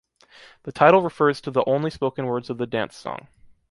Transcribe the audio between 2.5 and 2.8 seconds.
the